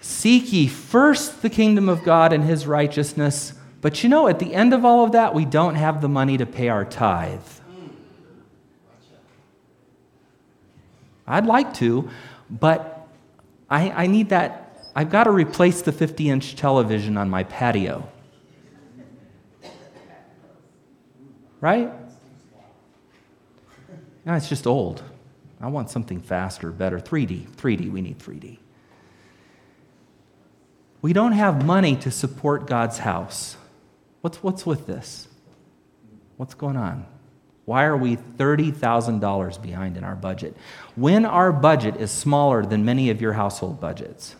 [0.00, 3.52] Seek ye first the kingdom of God and his righteousness.
[3.80, 6.38] But you know, at the end of all of that, we don't have the money
[6.38, 7.40] to pay our tithe.
[11.26, 12.08] I'd like to,
[12.48, 13.06] but
[13.68, 14.67] I, I need that
[14.98, 18.08] I've got to replace the 50 inch television on my patio.
[21.60, 21.92] Right?
[24.26, 25.04] No, it's just old.
[25.60, 26.98] I want something faster, better.
[26.98, 27.48] 3D.
[27.48, 27.92] 3D.
[27.92, 28.58] We need 3D.
[31.00, 33.56] We don't have money to support God's house.
[34.20, 35.28] What's, what's with this?
[36.38, 37.06] What's going on?
[37.66, 40.56] Why are we $30,000 behind in our budget?
[40.96, 44.34] When our budget is smaller than many of your household budgets.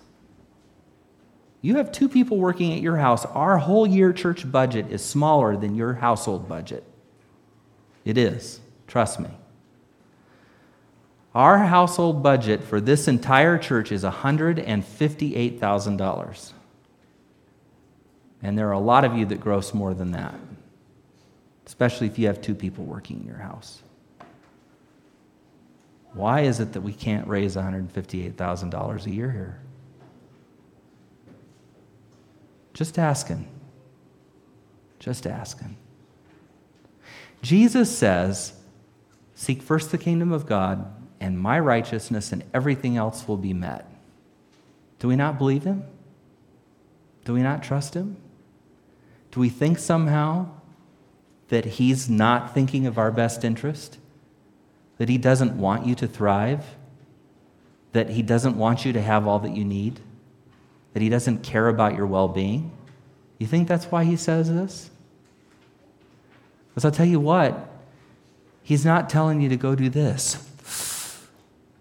[1.61, 3.25] You have two people working at your house.
[3.27, 6.85] Our whole year church budget is smaller than your household budget.
[8.05, 8.61] It is.
[8.87, 9.31] Trust me.
[11.35, 16.53] Our household budget for this entire church is $158,000.
[18.43, 20.37] And there are a lot of you that gross more than that,
[21.67, 23.83] especially if you have two people working in your house.
[26.15, 29.61] Why is it that we can't raise $158,000 a year here?
[32.79, 33.49] Just asking.
[35.01, 35.77] Just asking.
[37.43, 38.53] Jesus says,
[39.35, 43.91] Seek first the kingdom of God, and my righteousness and everything else will be met.
[45.01, 45.83] Do we not believe him?
[47.25, 48.17] Do we not trust him?
[49.33, 50.49] Do we think somehow
[51.49, 53.99] that he's not thinking of our best interest?
[54.99, 56.77] That he doesn't want you to thrive?
[57.91, 59.99] That he doesn't want you to have all that you need?
[60.93, 62.73] That he doesn't care about your well being?
[63.39, 64.91] You think that's why he says this?
[66.71, 67.69] Because I'll tell you what,
[68.63, 70.45] he's not telling you to go do this.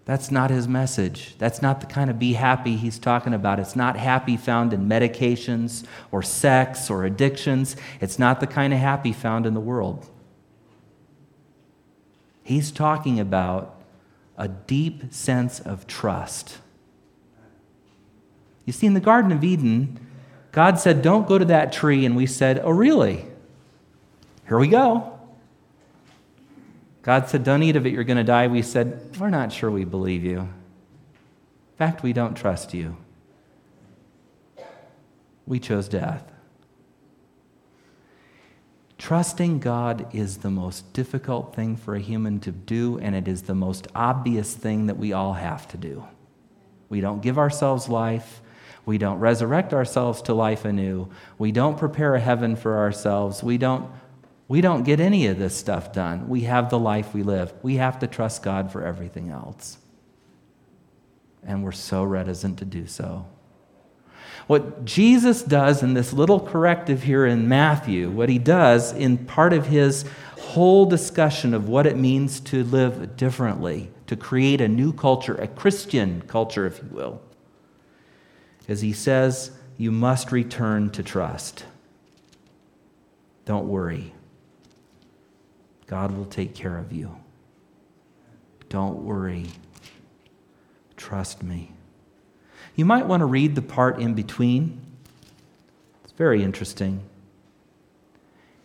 [0.05, 1.36] That's not his message.
[1.38, 3.60] That's not the kind of be happy he's talking about.
[3.60, 5.84] It's not happy found in medications
[6.14, 7.76] or sex or addictions.
[7.99, 10.10] It's not the kind of happy found in the world.
[12.41, 13.76] He's talking about
[14.38, 16.60] a deep sense of trust
[18.68, 19.97] you see, in the Garden of Eden,
[20.51, 22.05] God said, Don't go to that tree.
[22.05, 23.26] And we said, Oh, really?
[24.47, 25.18] Here we go.
[27.01, 28.47] God said, Don't eat of it, you're going to die.
[28.47, 30.39] We said, We're not sure we believe you.
[30.39, 30.49] In
[31.78, 32.97] fact, we don't trust you.
[35.45, 36.30] We chose death.
[38.97, 43.43] Trusting God is the most difficult thing for a human to do, and it is
[43.43, 46.03] the most obvious thing that we all have to do.
[46.89, 48.41] We don't give ourselves life.
[48.88, 51.09] We don't resurrect ourselves to life anew.
[51.38, 53.43] We don't prepare a heaven for ourselves.
[53.43, 53.91] We don't,
[54.47, 56.29] we don't get any of this stuff done.
[56.29, 57.53] We have the life we live.
[57.61, 59.77] We have to trust God for everything else.
[61.43, 63.27] And we're so reticent to do so.
[64.47, 69.51] What Jesus does in this little corrective here in Matthew, what he does in part
[69.51, 70.05] of his
[70.39, 75.47] whole discussion of what it means to live differently, to create a new culture, a
[75.47, 77.21] Christian culture, if you will,
[78.68, 81.65] is he says, You must return to trust.
[83.45, 84.13] Don't worry.
[85.88, 87.15] God will take care of you.
[88.70, 89.45] Don't worry.
[90.97, 91.72] Trust me.
[92.76, 94.82] You might want to read the part in between.
[96.03, 97.03] It's very interesting.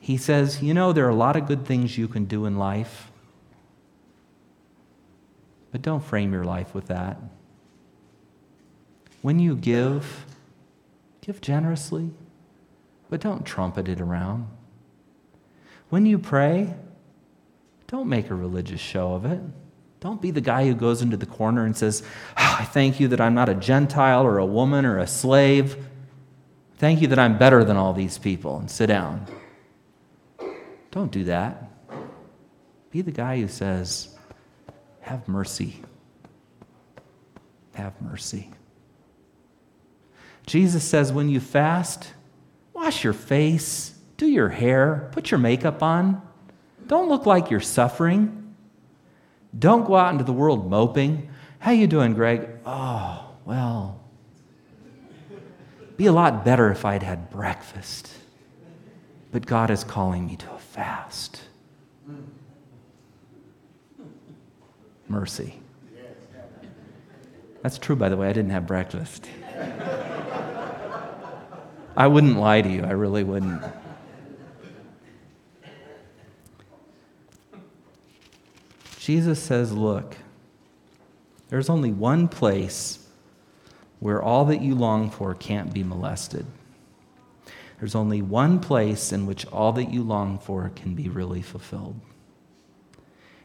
[0.01, 2.59] He says, You know, there are a lot of good things you can do in
[2.59, 3.13] life,
[5.71, 7.19] but don't frame your life with that.
[9.23, 10.27] When you give,
[11.21, 12.11] give generously,
[13.09, 14.49] but don't trumpet it around.
[15.89, 16.75] When you pray,
[17.87, 19.41] don't make a religious show of it.
[20.01, 22.03] Don't be the guy who goes into the corner and says,
[22.37, 25.77] oh, I thank you that I'm not a Gentile or a woman or a slave.
[26.79, 29.27] Thank you that I'm better than all these people, and sit down.
[30.91, 31.71] Don't do that.
[32.91, 34.17] Be the guy who says,
[35.03, 35.81] Have mercy.
[37.75, 38.51] Have mercy.
[40.47, 42.13] Jesus says, When you fast,
[42.73, 46.23] wash your face, do your hair, put your makeup on.
[46.87, 48.55] Don't look like you're suffering.
[49.59, 51.29] Don't go out into the world moping.
[51.59, 52.49] How you doing, Greg?
[52.67, 54.01] Oh, well.
[55.97, 58.11] Be a lot better if I'd had breakfast.
[59.31, 61.43] But God is calling me to a fast.
[65.09, 65.61] Mercy.
[67.63, 68.29] That's true, by the way.
[68.29, 69.29] I didn't have breakfast.
[71.97, 72.83] I wouldn't lie to you.
[72.85, 73.63] I really wouldn't.
[78.99, 80.17] Jesus says, Look,
[81.49, 83.07] there's only one place
[83.99, 86.47] where all that you long for can't be molested.
[87.79, 92.01] There's only one place in which all that you long for can be really fulfilled,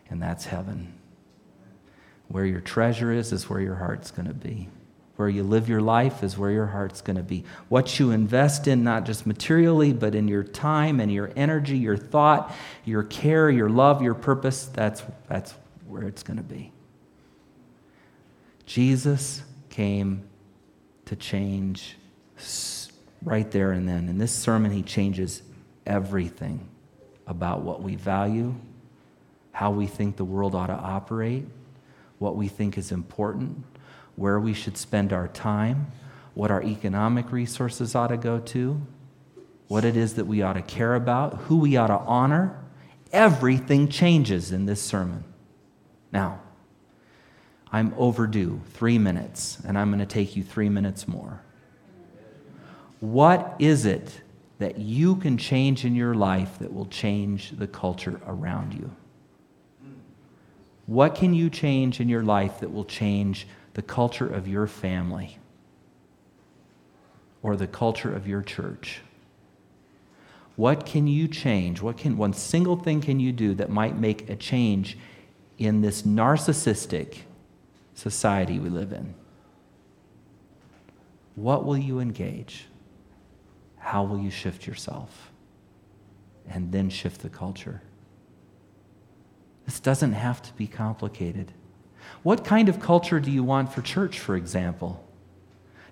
[0.10, 0.94] and that's heaven.
[2.28, 4.70] Where your treasure is, is where your heart's going to be.
[5.18, 7.44] Where you live your life is where your heart's going to be.
[7.70, 11.98] What you invest in, not just materially, but in your time and your energy, your
[11.98, 12.54] thought,
[12.86, 15.56] your care, your love, your purpose, that's, that's
[15.88, 16.72] where it's going to be.
[18.68, 20.24] Jesus came
[21.06, 21.98] to change
[23.24, 24.10] right there and then.
[24.10, 25.42] In this sermon, he changes
[25.88, 26.70] everything
[27.26, 28.54] about what we value,
[29.52, 31.46] how we think the world ought to operate,
[32.20, 33.64] what we think is important
[34.18, 35.88] where we should spend our time,
[36.34, 38.82] what our economic resources ought to go to,
[39.70, 42.60] what it is that we ought to care about, who we ought to honor.
[43.14, 45.24] Everything changes in this sermon.
[46.12, 46.42] Now,
[47.72, 51.42] I'm overdue three minutes, and I'm going to take you three minutes more.
[53.00, 54.22] What is it
[54.58, 58.90] that you can change in your life that will change the culture around you?
[60.88, 63.48] What can you change in your life that will change
[63.78, 65.38] the culture of your family
[67.44, 69.02] or the culture of your church?
[70.56, 71.80] What can you change?
[71.80, 74.98] What can one single thing can you do that might make a change
[75.60, 77.20] in this narcissistic
[77.94, 79.14] society we live in?
[81.36, 82.66] What will you engage?
[83.78, 85.30] How will you shift yourself?
[86.50, 87.84] And then shift the culture.
[89.66, 91.52] This doesn't have to be complicated.
[92.28, 95.02] What kind of culture do you want for church, for example?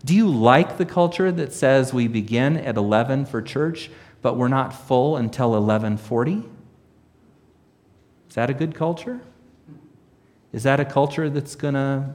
[0.04, 3.90] Do you like the culture that says we begin at 11 for church,
[4.22, 6.44] but we're not full until 1140?
[8.28, 9.22] Is that a good culture?
[10.52, 12.14] Is that a culture that's going to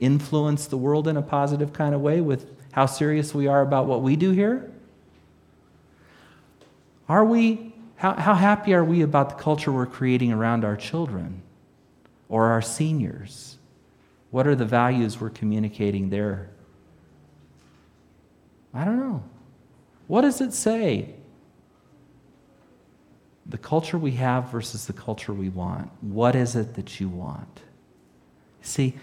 [0.00, 3.84] influence the world in a positive kind of way with how serious we are about
[3.84, 4.72] what we do here?
[7.06, 11.42] Are we, how, how happy are we about the culture we're creating around our children?
[12.28, 13.57] or our seniors?
[14.30, 16.50] What are the values we're communicating there?
[18.74, 19.22] I don't know.
[20.06, 21.14] What does it say?
[23.46, 25.90] The culture we have versus the culture we want.
[26.02, 27.60] What is it that you want?
[28.60, 28.94] See,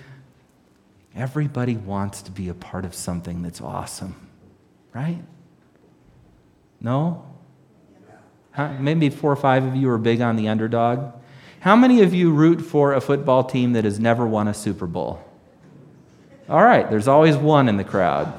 [1.15, 4.29] everybody wants to be a part of something that's awesome,
[4.93, 5.21] right?
[6.79, 7.25] No?
[8.79, 11.13] Maybe four or five of you are big on the underdog.
[11.65, 14.85] How many of you root for a football team that has never won a Super
[14.85, 15.19] Bowl?
[16.47, 18.31] All right, there's always one in the crowd.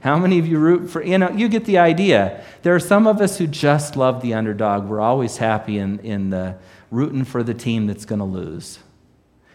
[0.00, 2.44] How many of you root for, you know, you get the idea.
[2.60, 4.84] There are some of us who just love the underdog.
[4.84, 6.58] We're always happy in, in the
[6.90, 8.78] rooting for the team that's going to lose.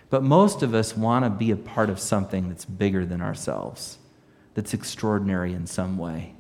[0.10, 4.00] But most of us want to be a part of something that's bigger than ourselves,
[4.56, 6.34] that's extraordinary in some way.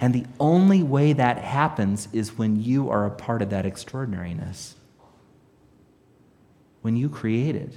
[0.00, 4.76] And the only way that happens is when you are a part of that extraordinariness.
[6.86, 7.72] When you create it.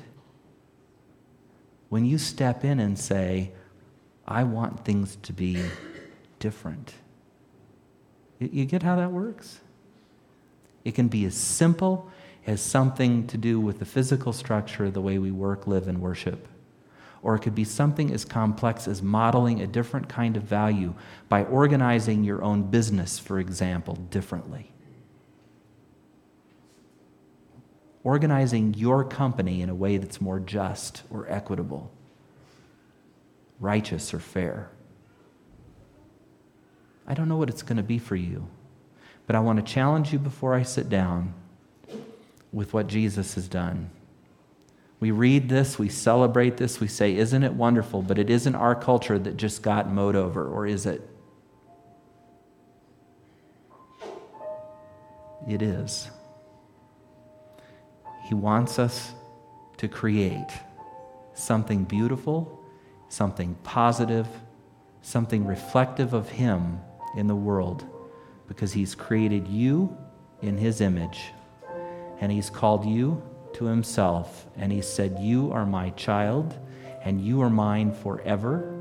[1.89, 3.53] When you step in and say,
[4.27, 5.63] I want things to be
[6.37, 6.93] different.
[8.37, 9.61] You get how that works?
[10.85, 12.07] It can be as simple
[12.45, 16.47] as something to do with the physical structure the way we work, live, and worship.
[17.23, 20.93] Or it could be something as complex as modeling a different kind of value
[21.29, 24.71] by organizing your own business, for example, differently.
[28.03, 31.91] Organizing your company in a way that's more just or equitable
[33.59, 34.69] righteous or fair.
[37.07, 38.47] I don't know what it's going to be for you,
[39.27, 41.33] but I want to challenge you before I sit down
[42.51, 43.89] with what Jesus has done.
[44.99, 48.01] We read this, we celebrate this, we say, Isn't it wonderful?
[48.01, 51.09] But it isn't our culture that just got mowed over, or is it?
[55.47, 56.09] It is.
[58.29, 59.13] He wants us
[59.77, 60.47] to create
[61.33, 62.59] something beautiful
[63.09, 64.27] something positive,
[65.01, 66.79] something reflective of Him
[67.17, 67.83] in the world
[68.47, 69.97] because He's created you
[70.41, 71.33] in His image
[72.19, 73.21] and He's called you
[73.53, 76.55] to Himself and He said, You are my child
[77.03, 78.75] and you are mine forever.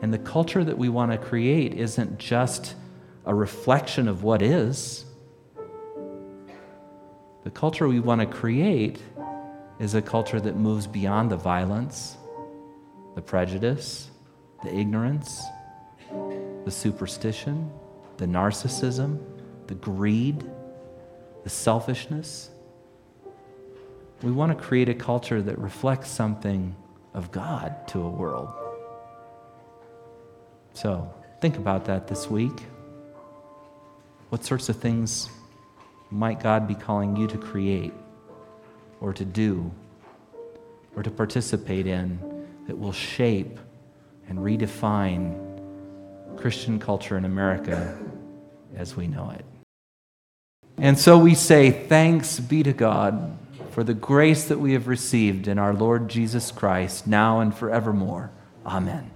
[0.00, 2.74] And the culture that we want to create isn't just
[3.24, 5.05] a reflection of what is.
[7.46, 9.00] The culture we want to create
[9.78, 12.16] is a culture that moves beyond the violence
[13.14, 14.10] the prejudice,
[14.64, 15.44] the ignorance,
[16.64, 17.70] the superstition,
[18.16, 19.24] the narcissism,
[19.68, 20.42] the greed,
[21.44, 22.50] the selfishness.
[24.22, 26.74] We want to create a culture that reflects something
[27.14, 28.48] of God to a world.
[30.74, 32.64] So, think about that this week.
[34.30, 35.30] What sorts of things
[36.10, 37.92] might God be calling you to create
[39.00, 39.70] or to do
[40.94, 42.18] or to participate in
[42.66, 43.58] that will shape
[44.28, 45.42] and redefine
[46.36, 47.98] Christian culture in America
[48.76, 49.44] as we know it.
[50.78, 53.38] And so we say, Thanks be to God
[53.70, 58.30] for the grace that we have received in our Lord Jesus Christ, now and forevermore.
[58.64, 59.15] Amen.